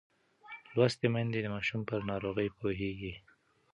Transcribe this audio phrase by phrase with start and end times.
[0.75, 3.13] لوستې میندې د ماشوم پر ناروغۍ پوهېږي.